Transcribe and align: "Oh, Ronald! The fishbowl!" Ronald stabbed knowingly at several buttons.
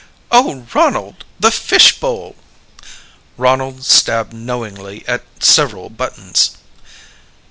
"Oh, 0.31 0.65
Ronald! 0.73 1.25
The 1.39 1.51
fishbowl!" 1.51 2.35
Ronald 3.37 3.83
stabbed 3.85 4.33
knowingly 4.33 5.05
at 5.07 5.21
several 5.39 5.91
buttons. 5.91 6.57